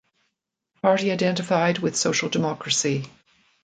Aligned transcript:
The 0.73 0.79
party 0.81 1.11
identified 1.11 1.77
with 1.77 1.95
social 1.95 2.27
democracy. 2.27 3.05